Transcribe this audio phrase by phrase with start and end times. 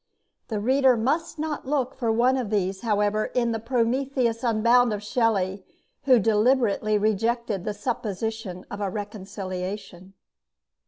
[0.47, 5.03] The reader must not look for one of these, however, in the 'Prometheus Unbound' of
[5.03, 5.63] Shelley,
[6.05, 10.13] who deliberately rejected the supposition of a reconciliation.